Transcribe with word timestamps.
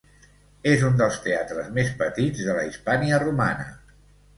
És 0.71 0.85
un 0.87 0.97
dels 1.01 1.21
teatres 1.27 1.71
més 1.77 1.95
petits 2.03 2.45
de 2.51 2.59
la 2.59 2.67
Hispània 2.75 3.25
romana. 3.29 3.73